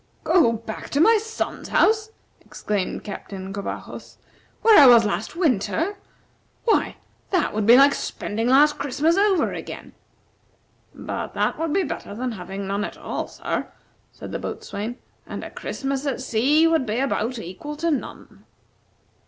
"Go 0.23 0.53
back 0.53 0.89
to 0.89 0.99
my 0.99 1.19
son's 1.21 1.67
house!" 1.67 2.09
exclaimed 2.43 3.03
Captain 3.03 3.53
Covajos, 3.53 4.15
"where 4.63 4.79
I 4.79 4.87
was 4.87 5.05
last 5.05 5.35
winter! 5.35 5.95
Why, 6.65 6.95
that 7.29 7.53
would 7.53 7.67
be 7.67 7.77
like 7.77 7.93
spending 7.93 8.47
last 8.47 8.79
Christmas 8.79 9.15
over 9.15 9.53
again!" 9.53 9.93
"But 10.95 11.35
that 11.35 11.59
would 11.59 11.71
be 11.71 11.83
better 11.83 12.15
than 12.15 12.31
having 12.31 12.65
none 12.65 12.83
at 12.83 12.97
all, 12.97 13.27
sir," 13.27 13.67
said 14.11 14.31
the 14.31 14.39
boatswain, 14.39 14.97
"and 15.27 15.43
a 15.43 15.51
Christmas 15.51 16.07
at 16.07 16.19
sea 16.19 16.65
would 16.65 16.87
be 16.87 16.97
about 16.99 17.37
equal 17.37 17.75
to 17.75 17.91
none." 17.91 18.43